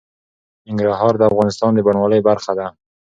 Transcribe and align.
ننګرهار 0.67 1.13
د 1.17 1.21
افغانستان 1.31 1.71
د 1.73 1.79
بڼوالۍ 1.85 2.19
برخه 2.29 2.51
ده. 2.59 2.67